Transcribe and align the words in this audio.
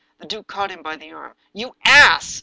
The 0.17 0.25
duke 0.25 0.47
caught 0.47 0.71
him 0.71 0.81
by 0.81 0.95
the 0.95 1.11
arm. 1.11 1.35
"You 1.53 1.75
ass! 1.85 2.39